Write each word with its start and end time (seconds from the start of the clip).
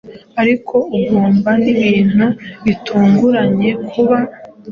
Ariko 0.41 0.75
ugomba 0.97 1.49
nibintu 1.63 2.25
bitunguranye 2.63 3.69
kuba 3.89 4.17